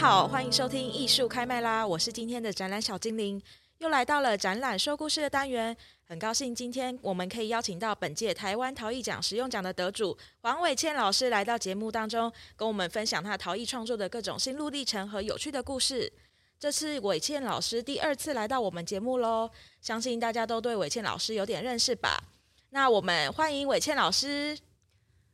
[0.00, 1.86] 好，欢迎收听艺术开麦啦！
[1.86, 3.40] 我是今天的展览小精灵，
[3.80, 5.76] 又来到了展览说故事的单元。
[6.06, 16.10] 很高兴今天我们可以邀请到本届台湾陶艺奖实用奖的得主黄伟倩老师来到节目当中，跟我们分享他陶艺创作的各种心路历程和有趣的故事。
[16.58, 19.50] 这次伟倩老师第二次来到我们节目喽，
[19.82, 22.24] 相信大家都对伟倩老师有点认识吧？
[22.70, 24.56] 那我们欢迎伟倩老师。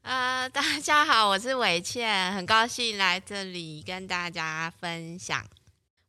[0.07, 5.45] 啊、呃， 大家好，我是伟倩，很高兴来这里跟大家分享。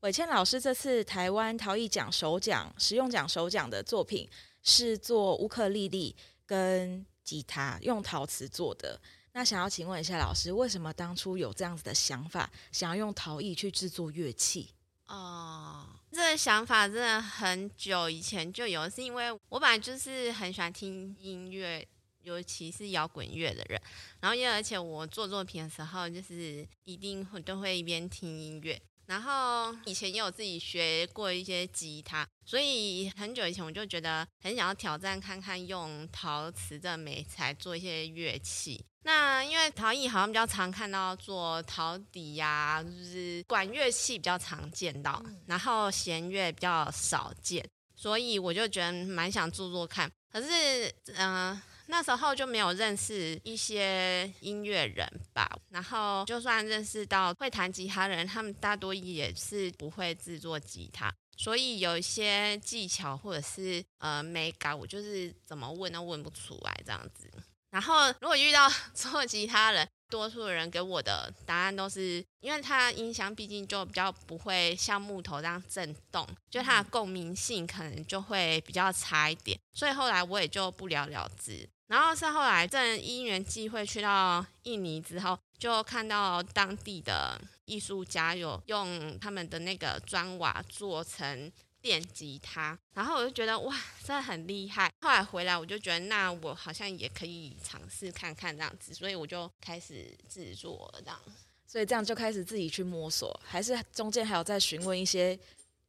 [0.02, 4.30] 伟倩老师这次台湾陶艺奖首奖、实用奖首奖的作品
[4.62, 6.16] 是做乌克丽丽
[6.46, 9.02] 跟吉他，用陶瓷做的。
[9.32, 14.70] 那想要请问一下老师，为什么当初有这样子的想法，想要用陶艺去制作乐器？
[15.08, 21.88] 哦，这个想法真的很久以前就有，是因为我本来就是很喜欢听音乐。
[22.28, 23.82] 尤其是摇滚乐的人，
[24.20, 38.84] 然后因为而且我做作品的时候，就是一定会都会一边听音乐，然后以前也有自己学过一些吉他，所以很久以前我就觉得很想要挑战看看用陶瓷的美材做一些乐器。
[39.04, 50.12] 那因为陶艺好像比较常看到做陶笛呀，就是管乐器比较常见到，然后弦乐比较少见，所以我就觉得蛮想做做看。
[50.30, 51.64] 可是，嗯、呃。
[51.90, 67.30] 那时候就没有认识一些音乐人吧，然后就算认识到会弹吉他的人，他们大多也是不会制作吉他，所以有一些技巧或者是呃美感，我就是怎么问都问不出来这样子。
[67.70, 81.70] 然后如果遇到做吉他人，多数的人给我的答案都是，因为它音箱毕竟就比较不会像木头这样震动，就它的共鸣性可能就会比较差一点，所以后来我也就不了了之。
[81.88, 91.52] 然后是后来正因缘际会去到印尼之后，就看到当地的艺术家有用他们的那个砖瓦做成
[91.82, 93.74] 电吉他，然后我就觉得哇，
[94.04, 94.92] 真的很厉害。
[95.02, 101.18] 后来回来我就觉得，那我好像也可以尝试看看这样子，所以我就开始制作了这样。
[101.66, 105.40] 所以这样就开始自己去摸索，还是中间还有在询问一些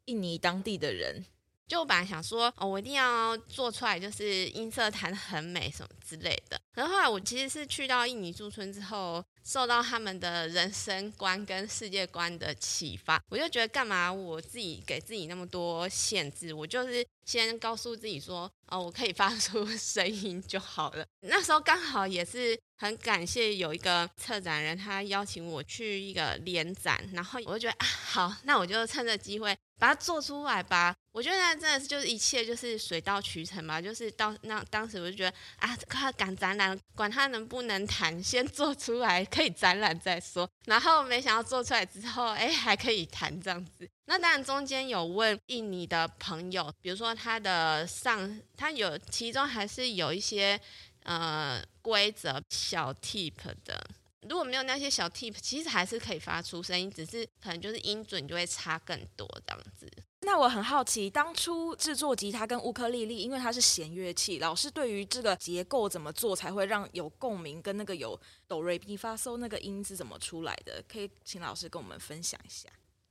[0.05, 1.25] 印尼当地的人。
[1.69, 6.59] 就我本来想说，哦，我一定要做出来，就是音色弹得很美什么之类的。
[6.75, 16.55] 然后后来我其实是去到印尼驻村之后，受到他们的人生观跟世界观的启发，我就觉得干嘛我自己给自己那么多限制？
[16.55, 21.05] 我就是先告诉自己说，哦，我可以发出 声音就好了。
[21.21, 29.55] 那时候刚好也是很感谢有一个策展人，他邀请我去一个联展，然后我就觉得啊，好，那我就趁着机会。
[29.81, 40.49] 把它做出来吧，我觉得那真的是就是一切就是水到渠成吧，就是到那当时我就觉得啊，快赶展览，管它能不能弹，先做出来可以展览再说。
[40.67, 43.91] 然后没想到做出来之后，哎，还可以弹这样子。
[44.05, 50.61] 那当然中间有问印尼的朋友，比如说他的上，他有其中还是有一些
[51.03, 53.91] 呃规则小 tip 的。
[54.29, 59.91] 如果没有那些小 tip，其实还是可以发出声音，只是可能就是音准就会差更多这样子。
[60.31, 70.85] 那我很好奇，当初制作吉他跟乌克丽丽，因为它是弦乐器，老师对于这个结构怎么做才会让有共鸣，跟那个有哆瑞咪发嗦那个音是怎么出来的？
[70.87, 72.69] 可以请老师跟我们分享一下。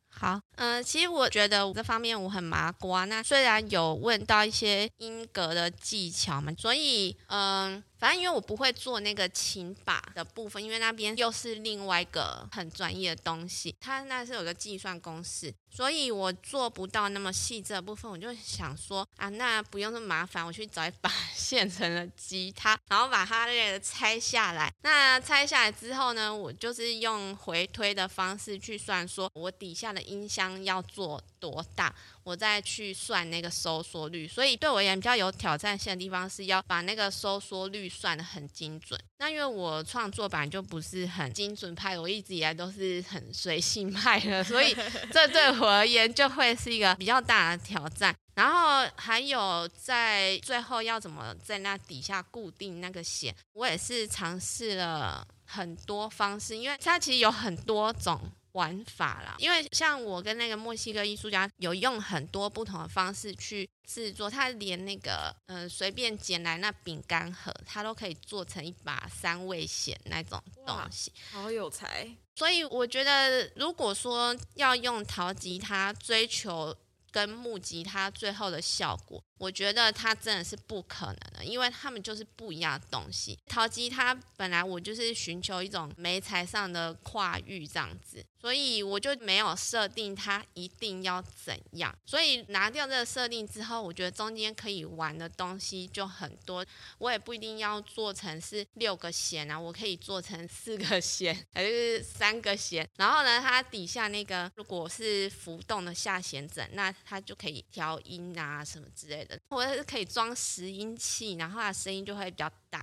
[0.09, 3.05] 好，嗯、其实我觉得这方面我很麻瓜。
[3.05, 18.09] 那虽然有问到一些音格的技巧嘛，所以，嗯、反正因为我不会做那个琴把的部分，因为那边又是另外一个很专业的东西，它那是有个计算公式，所以我做不到那么细致的部分。
[18.09, 24.71] 我就想说啊，那不用那么麻烦，我去找一把 现成的吉他，然后把它那个拆下来。
[24.81, 31.93] 那拆下来之后呢，我就是用回推的方式去算，说我底下的音箱要做多大。
[32.27, 38.99] 我再去算那个收缩率，所以对我而言比较有挑战性的地方是要把那个收缩率算得很精准。
[39.19, 44.75] 那因为我创作本来就不是很精准派，我一直以来都是很随性派的，所以
[45.09, 48.13] 这对我而言就会是一个比较大的挑战。
[48.35, 58.19] 然后还有在最后要怎么在那底下固定那个弦，我也是尝试了很多方式，因为它其实有很多种。
[58.57, 72.09] 玩法啦，因为像我跟那个墨西哥艺术家有用很多不同的方式去制作，他连那个嗯、呃、随便捡来那饼干盒，他都可以做成一把三味弦那种东西，好有才。
[72.35, 76.75] 所以我觉得，如果说要用陶吉他追求
[77.11, 83.37] 跟木吉他最后的效果，我觉得它真的是不可能的，因为他们就是不一样的东西。
[83.47, 88.25] 陶吉他本来我就是寻求一种媒材上的跨域这样子。
[88.39, 96.63] 所以我就没有设定它一定要怎样，所以拿掉这个设定之后，我觉得中间可以玩的东西就很多。
[96.99, 102.87] 我也不一定要做成是六个弦啊，我可以做成四个弦还是三个弦。
[102.95, 112.81] 然后呢，它底下那个如果是浮动的下弦枕，那它就可以调音啊什么之类的，或者是可以装拾音器，然后它的声音就会比较大。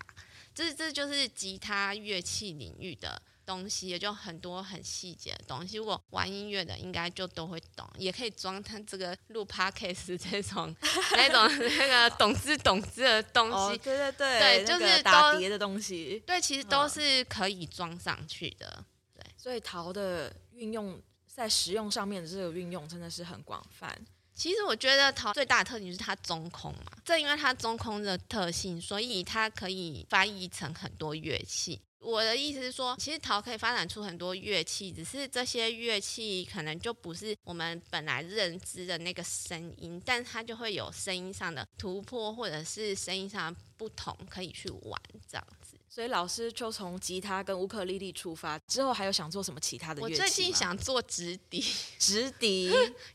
[0.55, 3.21] 这这就是吉他乐器领域的。
[3.47, 10.75] 东西也就很多很细节的东西，如果玩音乐的应该就都会懂，也可以装它这个录 podcast 这种
[11.13, 18.85] 那种那个懂之懂之的东西，哦、对对对，对，就是打碟的东西，对，其实都是可以装上去的，嗯、
[19.17, 19.27] 对。
[19.37, 23.95] 所以陶的运用在实用上面的这个运用真的是很广泛。
[24.35, 31.81] 其实我觉得陶最大的特点就是它中空嘛，正因为它中空的特性，所以它可以翻译成很多乐器。
[32.01, 45.47] 我的意思是说，其实陶可以发展出很多乐器，只是这些乐器可能就不是我们本来认知的那个声音，但它就会有声音上的突破，或者是声音上的不同，可以去玩这样。
[45.95, 50.25] 所以老师就从吉他跟乌克丽丽出发，之后还有想做什么其他的乐器吗？
[50.25, 51.65] 我最近想做直笛
[52.01, 52.65] 直笛，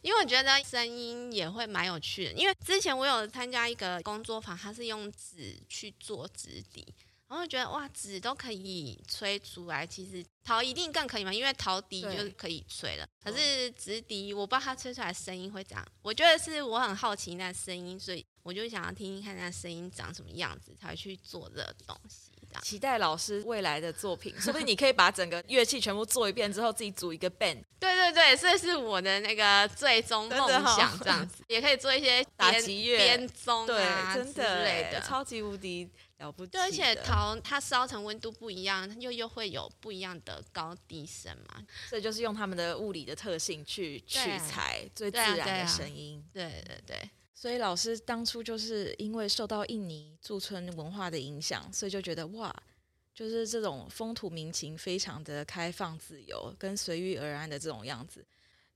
[0.01, 2.31] 因为我觉得声音也会蛮有趣的。
[2.31, 6.87] 因为之前我有参加一个工作坊，它是用纸去做直笛。
[7.27, 13.05] 然后觉得哇，纸都可以吹出来，其实陶一定更可以嘛，因为陶笛就是可以吹了。
[13.21, 15.85] 可是直笛，我不知道它吹出来声音会怎样。
[16.01, 22.28] 我觉得是我很好奇那声音，所以我就想要听听看那声音长什么样子，才去做这个东西。
[22.63, 27.63] 期待老师未来的作品，说不定你可以把整个乐器全部做一遍之后，自己组一个 band。
[27.79, 35.89] 对对对，这是我的那个最终梦想，这样子 也可以做一些打击乐、编钟啊对真的之类的，超级无敌。
[36.51, 46.21] 对，而且陶它烧成温度不一样，又又会有不一样的高低声嘛，所以就是用他们的物理的特性去取材最自然的声音。
[46.33, 47.09] 对啊，对啊，对对对。
[47.41, 52.53] 所以老师当初就是因为受到印尼驻村文化的影响，所以就觉得哇，
[53.15, 58.25] 就是这种风土民情非常的开放自由，跟随遇而安的这种样子，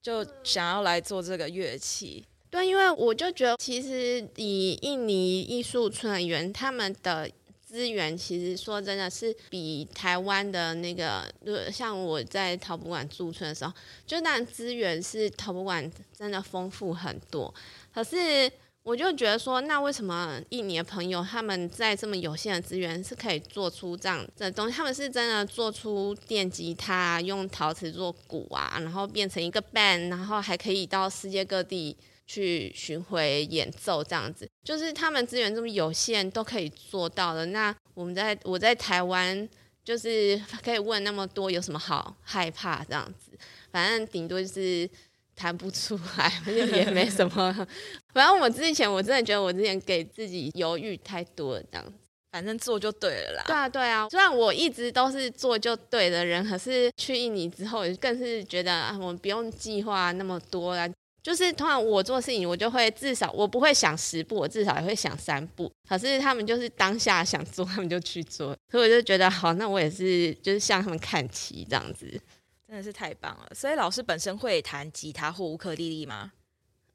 [0.02, 2.26] 就想要来做这个乐器。
[2.50, 7.30] 对，因为我就觉得，其实以印尼艺术村而言，他们的
[7.74, 13.74] 资源其实说真的是比台湾的那个，就像我在陶博馆驻村的时候，
[14.06, 17.52] 就那资源是陶博馆真的丰富很多。
[17.92, 18.52] 可是
[18.84, 24.78] 我就觉得说，那为什么印尼的朋友他们在这么有限的资源是可以做出这样的东西？
[24.78, 31.98] 他们是真的做出电吉他，用陶瓷做鼓啊，然后变成一个 band，然后还可以到世界各地。
[32.26, 37.46] 去巡回演奏这样子，就是他们资源这么有限都可以做到的。
[37.48, 39.48] 那我们在我在台湾，
[39.84, 43.32] 就是可以问那么多，有什么好害怕这样子？
[43.72, 44.90] 反正顶多就是
[45.36, 47.68] 弹不出来，也没什么。
[48.14, 51.94] 反正我之前我真的觉得我之前给自己犹豫太多了，这样子。
[52.32, 53.44] 反正做就对了啦。
[53.46, 54.10] 对啊，对啊。
[54.10, 60.90] 虽然我一直都是做就对的人，可是去印尼之后，更是觉得啊，我们不用计划那么多啦。
[61.24, 65.72] 就是通常我做事情，我就会至少我不会想十步，我至少也会想三步。
[65.88, 72.06] 可是他们就是当下想做，他们就去做，所以我就觉得好，那我也是就是向他们看齐这样子，
[72.68, 73.48] 真的是太棒了。
[73.56, 76.34] 所以老师本身会弹吉他或乌克丽丽吗？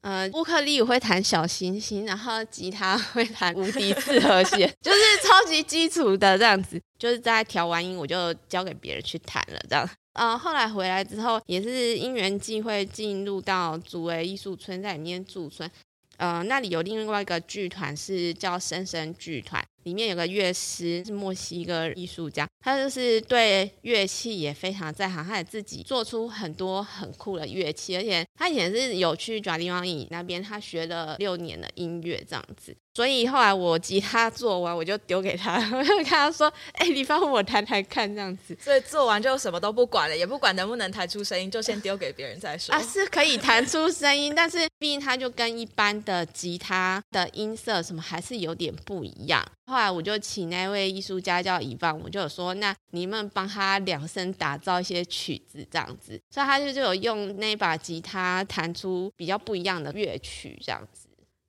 [0.03, 6.81] 呃，乌克丽丽会弹小星星，然后吉他会弹无敌四和 弦，就是超级基础的这样子。
[6.99, 9.89] 就是在调完音，我就交给别人去弹了这样。
[10.19, 15.71] 呃，后来回来之后，也是因缘际会进入到竹围艺术村，在里面驻村。
[16.17, 32.77] 呃，那里有另外一个剧团是叫生生剧团，里面有个乐师是墨西哥艺术家，他就是对乐器也非常在行，他也自己做出很多很酷的乐器，而且他以前是有去爪地王乙那边，他学了六年的音乐这样子。
[32.99, 38.53] 所以后来我吉他做完，我就丢给他， 我就跟他说：“哎、欸，你帮我弹弹看，这样子。
[38.61, 42.75] ”所以做完就什么都不管了，也不管能不能弹出声音，就先丢给别人再说。
[42.75, 49.47] 啊，是可以弹出声音，但是毕竟它就跟一般的吉他的音色什么还是有点不一样。
[49.67, 61.07] 后来我就请那位艺术家叫伊凡，我就有说：“那你们帮他量身打造一些曲子，这样子。”所以他就就有用那把吉他弹出比较不一样的乐曲，这样子。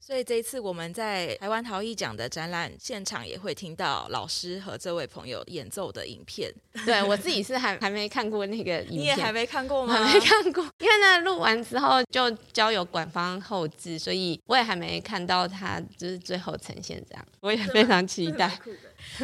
[0.10, 6.51] 所以这一次我们在台湾陶艺奖的展览现场也会听到老师和这位朋友演奏的影片。
[6.84, 9.94] 对，我自己是还还没看过那个影片，你也还没看过吗？
[9.94, 17.24] 还没看过，因为那录完之后就交由馆方后置，所以我也还没看到它就是最后呈现这样。
[17.42, 18.60] 我也非常期待，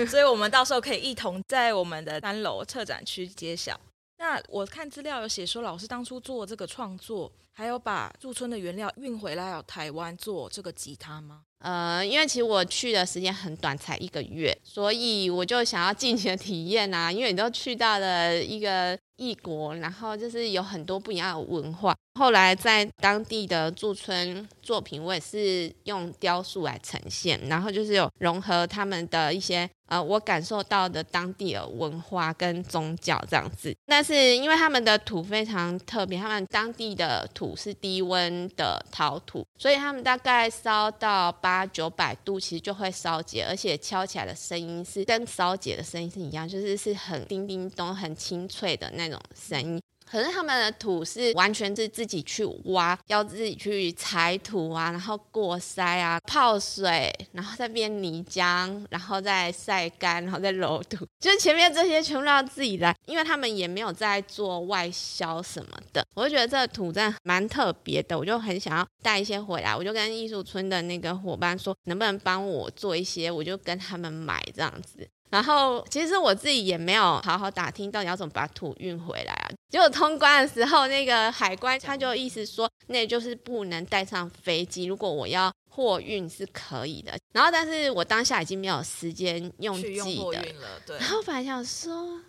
[0.08, 3.75] 所以我们到时候可以一同在我们的三楼策展区揭晓。
[4.17, 7.31] 那我看资料有写说，老师当初做这个创作。
[7.57, 11.45] 还有把驻村的原料运回来台湾做这个吉他吗？
[11.65, 17.12] 呃，因为其实我去的时间很短，才一个月，所以我就想要尽情的体验啊。
[17.12, 21.95] 因为你都去到了一个异国，然后就是有很多不一样的文化。
[22.19, 33.75] 后来在当地的驻村作品，我也是用雕塑来呈现，然后就是有融合他们的一些呃，我感受到的当地的文化跟宗教这样子。
[33.86, 49.81] 但是因为他们的土非常特别，他们当地的土是低温的陶土，所以他们大概烧到八八九百度，其实就会烧结，而且敲起来的声音是跟烧结的声音是一样，就是是很叮叮咚、很清脆的那种声音。
[50.15, 66.01] 可是他们的土是完全是自己去挖，要自己去采土啊，然后过筛啊，泡水，然后再变泥浆，然后再晒干，然后再揉土，就是前面这些全部都要自己来，因为他们也没有在做外销什么的。
[66.15, 69.75] 我就觉得这个土真的蛮特别的，我就很想要带一些回来。
[69.75, 75.05] 我就跟艺术村的那个伙伴说，能不能帮我做一些，我就跟他们买这样子。
[75.29, 79.50] 然后其实我自己也没有好好打听到底要怎么把土运回来啊。
[79.70, 84.86] 结果通关的时候，那个海关他就意思说，那就是不能带上飞机。
[84.86, 87.17] 如果我要货运是可以的。
[87.34, 90.00] 然后，但是我当下已经没有时间用寄的。
[90.00, 90.98] 用了，对。
[91.00, 92.20] 然后本来想说。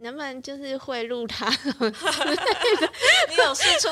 [0.00, 1.48] 能不能就是贿赂他？
[3.28, 3.88] 你有试出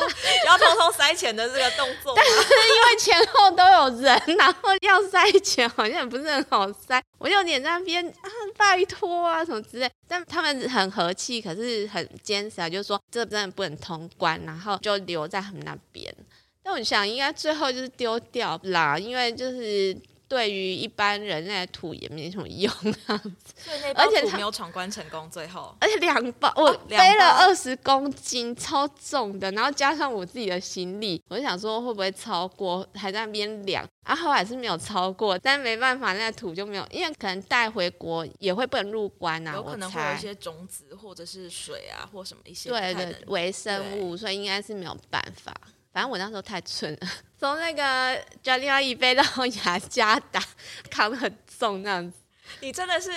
[0.46, 2.22] 要偷偷塞钱的这个动作吗？
[2.22, 7.02] 但是因为前后都有人，然后要塞钱好像也不是很好塞。
[7.18, 9.90] 我就有点在那边啊，拜托啊什么之类。
[10.06, 16.14] 但他们很和气，可是很坚持啊，就是说这真的不能通关，然后就留在他们那边。
[16.62, 19.96] 但我想应该最后就是丢掉啦，因为就是。
[20.28, 22.70] 对于一般人类的土也没什么用
[23.06, 23.20] 啊，
[23.96, 45.54] 而且没有闯关成功，最后而且两包我背了二十公斤，超重的，然后加上我自己的行李，我就想说会不会超过，还在那边量，啊后来是没有超过，但没办法，那个土就没有，因为可能带回国也会不能入关啊，有可能会有一些种子或者是水啊或什么一些对对微生物，所以应该是没有办法。
[45.92, 49.22] 反正我那时候太蠢了， 从那个加利亚伊背到
[49.64, 50.42] 雅加达，
[50.90, 52.18] 扛得很重那样子。
[52.60, 53.10] 你真的是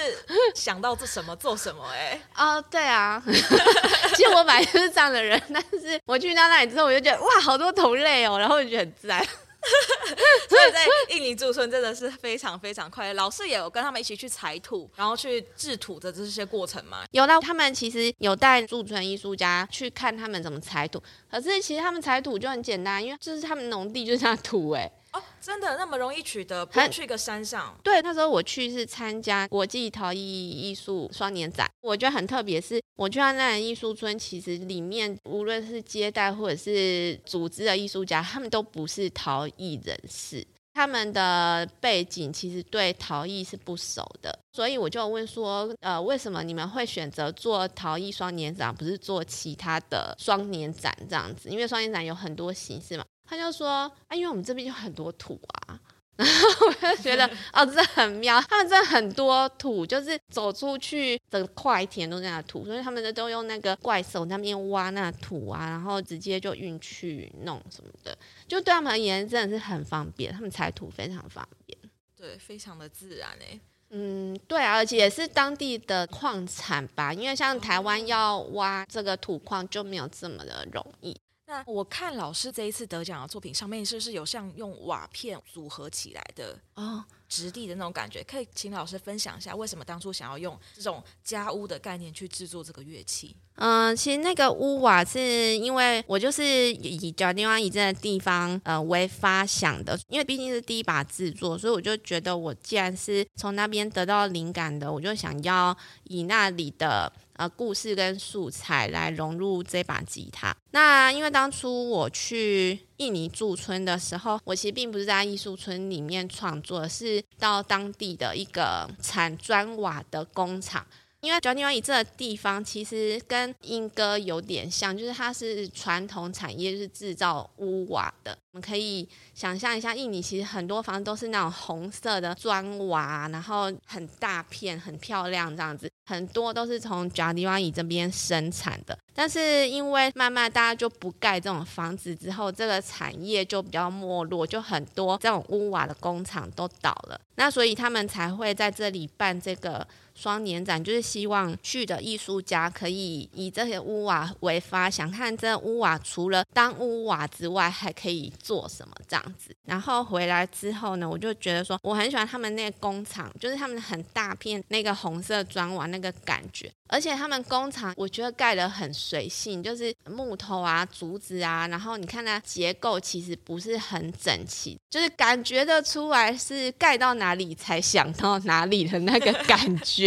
[0.53, 2.21] 想到做什么做什么哎、欸？
[2.35, 9.25] 哦，对啊，其实我本来就是这样的人，但是我去到那里之后，我就觉得哇，好多同类哦，然后我就觉得很自然。
[10.49, 13.13] 所以在印尼驻村真的是非常非常快乐。
[13.13, 17.03] 老师也有跟他们一起去采土，然后去制土的这些过程嘛？
[17.11, 21.01] 有的，他们其实有带驻村艺术家去看他们怎么采土。
[21.29, 24.91] 可是其实他们采土就很简单，因为就是他们农地就是那土哎。
[25.13, 26.65] 哦，真的那么容易取得？
[26.65, 27.77] 不用去一个山上？
[27.83, 32.61] 对，那时候我去是参加国际陶艺艺术双年展，我觉得很特别。
[32.61, 44.39] 是，我去到那艺术村，其实里面无论是接待或者是组织的艺术家，他们都不是陶艺人士，他们的背景其实对陶艺是不熟的。
[44.53, 51.49] 所以我就问说，呃，为什么你们会选择做陶艺双年展，不是做其他的双年展这样子？
[51.49, 53.03] 因为双年展有很多形式嘛。
[53.31, 55.79] 他就说啊，因为我们这边有很多土啊，
[56.17, 58.41] 然后我就觉得 哦，这很妙。
[58.41, 68.17] 他们真的很多土，就是走出去整块田都是那土，所以他们都用那个怪手那边挖那土啊，然后直接就运去弄什么的，
[68.49, 70.33] 就对他们而言真的是很方便。
[70.33, 71.77] 他们采土非常方便，
[72.17, 73.57] 对，非常的自然哎。
[73.91, 81.15] 嗯，对啊，而且也是当地的矿产吧，因为像台湾要挖这个土矿就没有这么的容易。
[81.51, 88.23] 那我看老师这一次得奖的作品上面，是不是有像用瓦片组合起来的哦，质地的那种感觉？
[88.23, 93.35] 可以请老师分享一下，为什么当初想要用这种家屋的概念去制作这个乐器？
[93.55, 107.11] 嗯，其实那个屋瓦是因为我就是以角地方以这个地方呃为发想的，因为毕竟是第一把制作，所以我就觉得我既然是从那边得到灵感的，我就想要以那里的。
[107.41, 110.55] 呃，故事跟素材来融入这把吉他。
[110.69, 120.85] 那因为当初我去印尼驻村的时候，我其实并不是在艺术村里面创作，是到当地的一个产砖瓦的工厂。
[121.21, 128.35] 因为甲地瓦这个地方其实跟莺歌有点像，就是它是传统产业，就是制造屋瓦的。
[128.53, 138.97] 我们可以想象一下，印尼其实很多房子都是那种红色的砖瓦，然后很大片、很漂亮这样子，很多都是从甲地瓦这边生产的。
[139.13, 147.21] 但是因为慢慢大家就不盖这种房子之后，这个产业就比较没落，就很多这种屋瓦的工厂都倒了。
[147.35, 149.87] 那所以他们才会在这里办这个。
[150.13, 159.55] 双年展就是希望去的艺术家可以以这些屋瓦为发想，看这屋瓦除了当屋瓦之外，还可以做什么这样子。
[159.65, 166.71] 然后回来之后呢，我就觉得说我很喜欢他们那个工厂，就是他们很大片那个红色砖瓦那个感觉。
[166.87, 180.00] 而且他们工厂，我觉得盖得很随性，就是木头啊、竹子啊，然后你看它结构其实不是很整齐，就是感觉得出来是盖到哪里才想到哪里的那个感觉。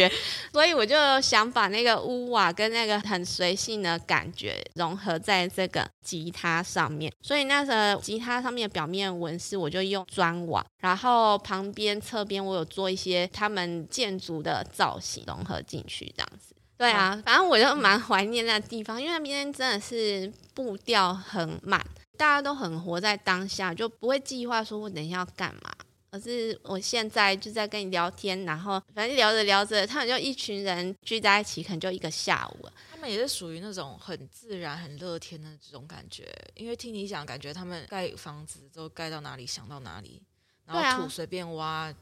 [0.52, 7.12] 所以我就想把那个屋瓦跟那个很随性的感觉融合在这个吉他上面。
[7.22, 16.54] 所以那时候吉他上面的表面纹饰，我就用砖瓦，然后旁边侧边我有做一些他们建筑的造型融合进去，这样子。
[16.76, 21.80] 对啊，反正我就蛮怀念那地方，因为那边真的是步调很慢，
[22.18, 25.70] 大家都很活在当下，就不会计划说我等一下要干嘛。
[26.14, 32.68] 可是我现在就在跟你聊天，然后反正聊着聊着，他们就一群人聚在一起，可能就一个下午。
[32.88, 40.22] 他们也是属于那种很自然、很乐天的这种感觉，因为听你讲，感觉他们盖房子都盖到哪里想到哪里，
[40.66, 41.92] 然后土随便挖。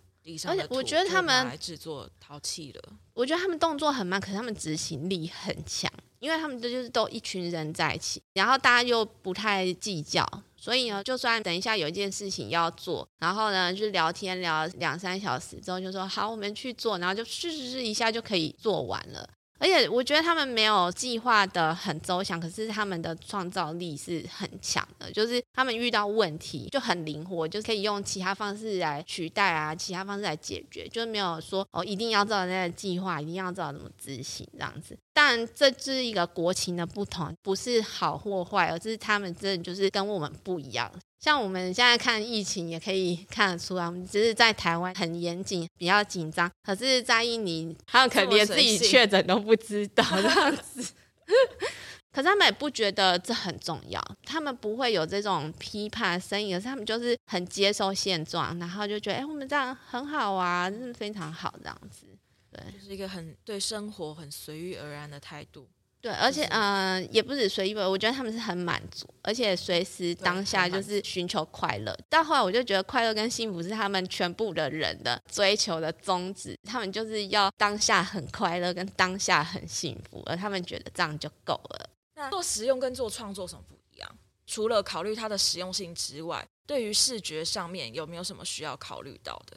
[0.47, 2.81] 而且我觉得他们来制作陶器的，
[3.15, 5.91] 我觉得他们动作很慢，可是他们执行力很强，
[6.23, 10.25] 因为他们这就是都一群人在一起，然后大家又不太计较，
[10.57, 19.29] 所以呢，就算等一下有一件事情要做，然后呢就聊天聊两三小时之后就说好，我们去做，然后就嘘嘘嘘一下就可以做完了。
[19.63, 34.99] 而且我觉得他们没有计划的很周详，可是他们的创造力是很强的，就是他们遇到问题就很灵活，就可以用其他方式来取代啊，其他方式来解决，就没有说哦一定要照那个计划，一定要照怎么执行这样子。
[35.13, 40.91] 但这是一个国情的不同，不是好或坏，而是他们真的就是跟我们不一样。
[41.23, 46.51] 像我们现在看疫情，也可以看得出来，我们只是在台湾很严谨，比较紧张。
[46.65, 50.83] 可是，在印尼，他们可能连自己确诊都不知道这样子。
[52.11, 62.05] 可是他们也不觉得这很重要，他们不会有这种批判声音，而是他们就是很接受现状，然后就觉得，哎，我们这样很好啊，真是非常好这样子。
[62.51, 65.69] 对，就是一个很对生活很随遇而安的态度。
[66.03, 71.97] 对，而且嗯、呃，也不止随意吧，我觉得他们是很满足，而且随时当下就是寻求快乐。
[72.11, 81.89] 到后来我就觉得快乐跟幸福是他们全部的人的追求的宗旨，他们就是要当下很快乐跟当下很幸福，而他们觉得这样就够了。
[82.17, 84.19] 那做实用跟做创作什么不一样？
[84.45, 89.57] 除了考虑它的实用性之外，对于视觉上面有没有什么需要考虑到的？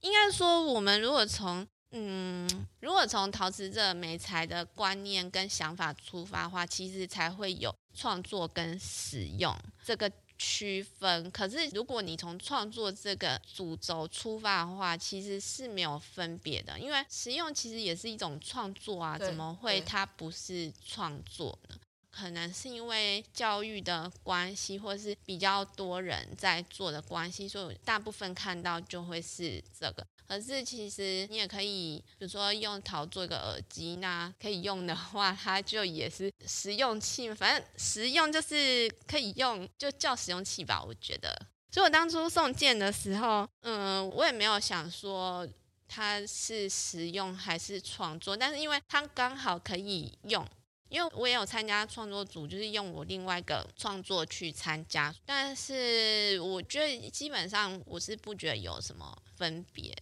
[0.00, 2.46] 应该说，我们如果从嗯，
[2.80, 11.30] 如果从陶瓷这美材的观念跟想法出发的话，其实才会有创作跟使用这个区分。
[11.30, 21.76] 可是如果你从创作这个主轴出发的话，其实是没有分别的，因为使用其实也是一种创作啊，怎么会它不是创作呢？
[22.10, 30.06] 可能是因为教育的关系，或是比较多人在做的关系，所以大部分看到就会是这个。
[30.26, 37.32] 可是其实你也可以，比如说用陶做一个耳机，那可以用的话，它就也是实用器。
[37.32, 40.84] 反正实用就是可以用，就叫实用器吧。
[40.84, 41.34] 我觉得，
[41.70, 45.48] 所以我当初送件的时候，嗯，我也没有想说
[45.86, 50.46] 它是实用还是创作，但是因为它刚好可以用，
[50.88, 59.94] 因为我也有参加创作组，就是用我另外一个创作去参加，但是我觉得基本上我是不觉得有什么分别。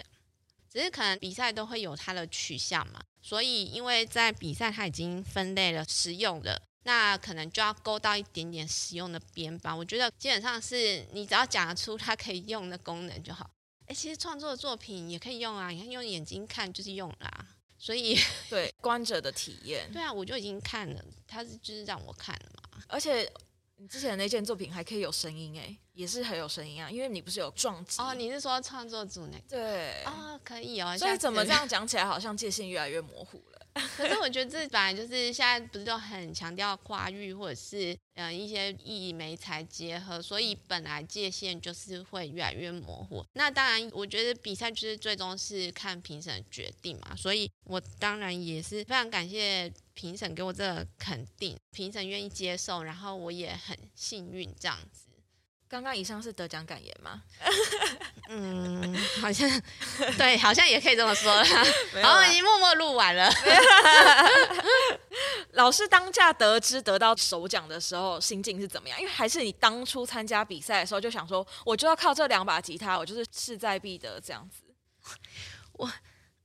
[0.69, 9.75] 只是可能比赛都会有它的取向嘛，所以因为在比赛它已经分类了实用的，那可能就要勾到一点点实用的边吧。
[9.75, 13.49] 我觉得基本上是你只要讲得出它可以用的功能就好。
[13.87, 17.47] 哎，其实创作作品也可以用啊，你看用眼睛看就是用啦，
[17.79, 23.31] 所以对 观者的体验，对啊，我就已经看了，他是就是让我看了嘛，而且。
[23.79, 28.15] 你之前的那件作品还可以有声音哎，也是很有声音啊，因为你不是有撞击哦？
[28.15, 29.43] 你是说创作组那个？
[29.51, 30.97] 对啊、哦，可以哦。
[30.97, 33.56] 所以怎么这样讲起来，好像界限越来越模糊了？
[33.97, 43.23] 可是我觉得这本来就是现在不是都很强调跨域或者是嗯、一些艺媒材结合，所以本来界限就是会越来越模糊。
[43.35, 55.06] 那当然，我觉得比赛就是最终是看评审决定嘛，所以我当然也是非常感谢评审给我这个肯定，评审愿意接受，然后我也很幸运这样子。
[55.77, 57.23] 刚刚以上是得奖感言吗？
[58.31, 59.47] 嗯， 好像
[60.17, 61.45] 对，好像也可以这么说了。
[61.93, 63.31] 然后已经默默录完了。
[65.53, 68.99] 老师当下得知得到首奖的时候，心境是怎么样？
[68.99, 74.63] 因为还是你当初参加比赛的时候就想说，我就要靠这两把吉他，我就是势在必得这样子。
[75.73, 75.93] 我，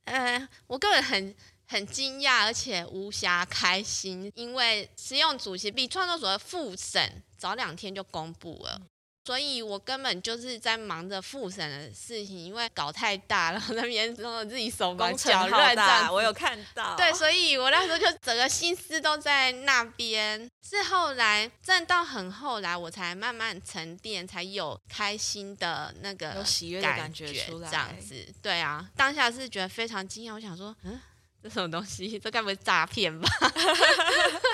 [0.03, 1.33] 呃，我个人很
[1.69, 8.81] 很惊讶，而且无暇开心，因为实用主席比创作组的复审早两天就公布了。
[9.23, 15.75] 所以我根本就是在忙着复审的事情，因为搞太大了，然 后那边弄得自己手忙脚乱。
[15.75, 16.95] 的，我有看到。
[16.95, 20.49] 对，所以我那时候就整个心思都在那边。
[20.63, 27.69] 是后来，真到很后来，我才慢慢沉淀，才有开心的那个有喜悦的感觉出来。
[27.69, 30.33] 这样子，对啊，当下是觉得非常惊讶。
[30.33, 30.99] 我想说，嗯，
[31.43, 32.17] 这什么东西？
[32.17, 33.29] 这该不会诈骗吧？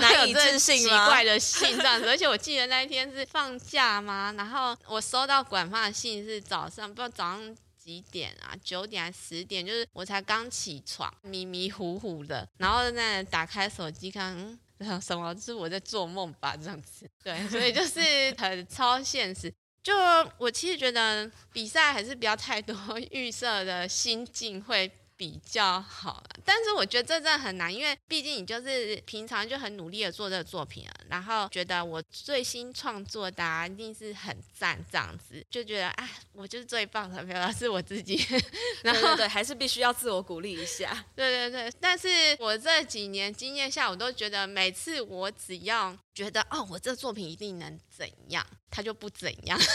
[0.00, 4.32] 难以置信奇怪的信这样子，而且我记得那一天是放假嘛？
[4.36, 8.56] 然后我收到管发的信是早上，不知道早上几点啊？
[8.62, 9.64] 九点还是十点？
[9.64, 14.34] 就是我才刚起床，迷迷糊糊的，然后在打开手机看，
[14.78, 15.34] 嗯，什么？
[15.34, 16.56] 是我在做梦吧？
[16.56, 18.00] 这样子，对，所以就是
[18.38, 19.52] 很超现实。
[19.82, 19.94] 就
[20.38, 22.74] 我其实觉得比赛还是不要太多
[23.10, 24.90] 预设的心境会。
[25.16, 38.24] 比较好，但是我觉得这真的很难，因为毕竟你就是平常就很努力的做这个作品啊，然后觉得我最新创作的啊，一定是很赞这样子，就觉得哎，我就是最棒的，没有是我自己。
[38.82, 41.04] 然后对，还是必须要自我鼓励一下。
[41.14, 49.58] 对对对，但是我这几年经验下，我都觉得每次我只要觉得哦，我这作品一定能怎样，它就不怎样。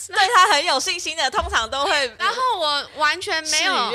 [0.08, 2.16] 对他很有信心的，通常都会。
[2.18, 3.90] 然后我完全没有。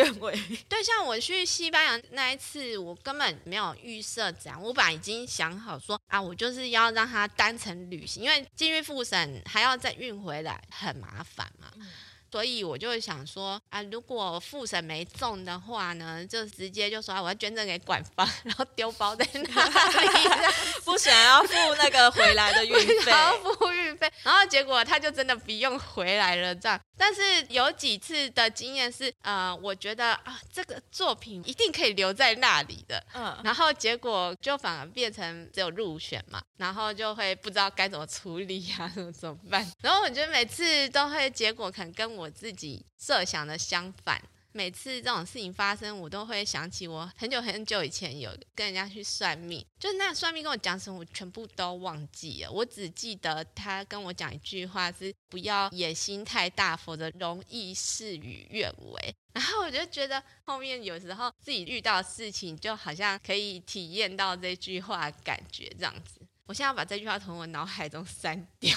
[0.70, 4.62] 对，像我去西班牙那一次，我根本没有预设这样。
[4.62, 11.68] 我本来已经想好说啊，我就是要让他单程旅行，因为进去复审还要再运回来，很麻烦嘛。
[11.76, 11.88] 嗯
[12.36, 20.30] 所以我就会想说啊，如果复审没中的话呢，就直接就说啊我要捐赠给馆方， 然后丢包在那里，
[20.84, 26.78] 不想要付那个回来的运费，要付运费，然后结果他就真的不用回来了这样。
[26.98, 39.66] 但是有几次的经验是，呃，我觉得啊，这个作品一定可以留在那里的，嗯，然后结果就反而变成只有入选嘛，然后就会不知道该怎么处理啊，怎 么怎么办？
[39.82, 42.25] 然后我觉得每次都会结果可能跟我。
[42.26, 44.20] 我自己设想的相反，
[44.52, 59.16] 每次这种事情发生，我都会想起我很久很久以前有跟人家去算命，就是那算命跟我讲什么，我全部都忘记了，我只记得他跟我讲一句话是不要野心太大，否则容易事与愿违。
[59.32, 66.20] 然后我就觉得后面有时候自己遇到的事情，就好像可以体验到这句话的感觉这样子。
[66.48, 68.76] 我现在要把这句话从我脑海中删掉，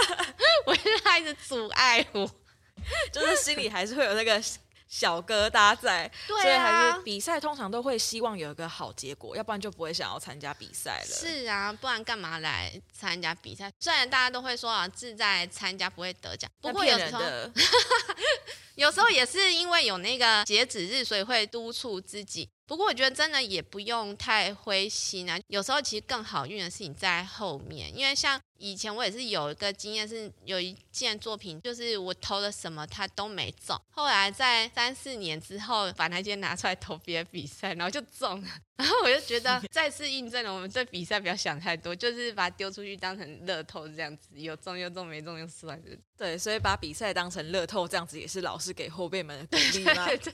[0.64, 2.30] 我现在一直阻碍我。
[3.12, 4.42] 就是心里还是会有那个
[4.88, 11.14] 小疙瘩在，对啊，所以还是比赛通常都会希望有一个好结果，要不然就不会想要参加比赛了。
[11.14, 13.70] 是啊，不然干嘛来参加比赛？
[13.78, 17.22] 虽然大家都会说啊，志在参加不会得奖，不过有时候，
[18.76, 22.48] 有时候也是因为有那个截止日，所以会督促自己。
[22.66, 38.48] 不过我觉得真的也不用太灰心啊，有时候其实更好运的事情在后面，因为像以前我也是有一个经验，是有一件作品，就是我投了什么它都没中，后来在三四年之后把那件拿出来投别的比赛，然后就中了。
[38.78, 45.84] 然后我就觉得 再次印证了我们对比赛不要想太多，就是把它丢出去当成乐透这样子，有中又中，没中又算了。
[46.16, 50.06] 对，所以把比赛当成乐透这样子也是老师给后辈们的鼓励嘛。
[50.06, 50.32] 对，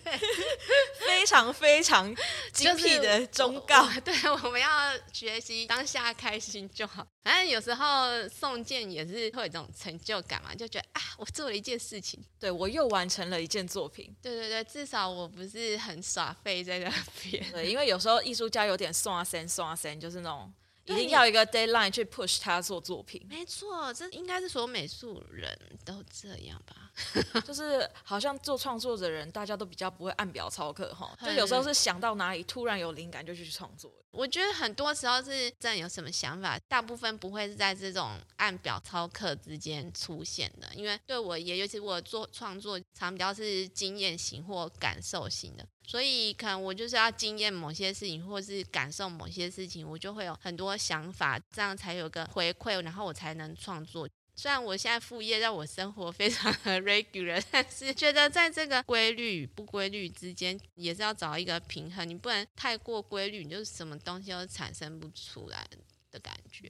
[1.06, 2.14] 非常非常
[2.52, 3.88] 精辟的忠告。
[4.04, 4.68] 对，我们要
[5.10, 7.06] 学习当下开心就好。
[7.22, 14.14] 反正有时候送件也是会有这种成就感嘛，就觉得啊，我做了一件事情，对，我又完成了一件作品。
[14.22, 16.90] 对对对，至少我不是很耍废在那
[17.22, 17.44] 边。
[17.50, 20.52] 对，因为有时候艺术家有点送啊三送啊三，就是那种
[20.84, 23.24] 一定要一个 deadline 去 push 他做作品。
[23.28, 26.83] 没错，这应该是所有美术人都这样吧。
[27.44, 33.92] 就是好像做创作的人，大家都比较不会按表操课哈， 就有时候是想到哪里突然有灵感就去创作。
[34.12, 40.72] 我觉得很多时候是真的有什么想法，大部分不会是在这种按表操课之间出现的。
[40.76, 54.08] 因为对我也，尤其我做创作，常比较是经验型或感受型的，所以可能我就是要经验某些事情，或是感受某些事情，我就会有很多想法，这样才有个回馈，然后我才能创作。
[54.36, 62.08] 虽然我现在副业让我生活非常的 regular，但是觉得在这个规律与不规律之间，也是要找一个平衡。
[62.08, 65.66] 你不能太过规律，你就什么东西都产生不出来
[66.10, 66.68] 的感觉。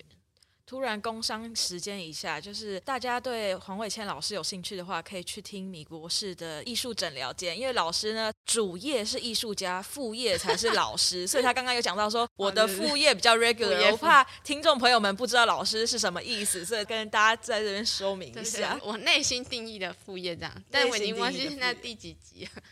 [0.66, 22.62] 突然工商时间一下，就是大家对黄伟谦老师有兴趣的话，可以去听米国士的艺术诊疗间，因为老师呢主业是艺术家，副业才是老师，所以他刚刚有讲到说我的副业比较 regular，我怕听众朋友们不知道老师是什么意思，所以跟大家在这边说明一下，我内心定义的副业这样，但我已经忘记现在第几集了，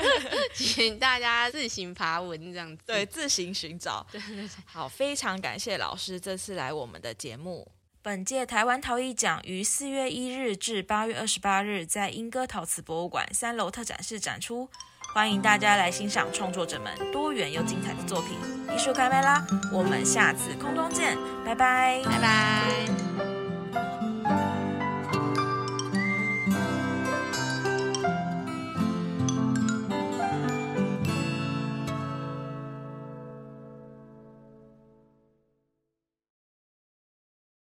[0.56, 4.06] 请大家自行爬文这样子，对，自行寻找。
[4.64, 7.41] 好，非常感谢老师这次来我们的节目。
[8.02, 14.68] 本届台湾陶艺奖于四月一日至八月二十八日在英歌陶瓷博物馆三楼特展室展出，
[15.14, 18.36] 欢迎大家来欣赏创作者们多元又精彩的作品。
[18.74, 23.31] 艺术开麦啦，我们下次空中见，拜拜，拜拜。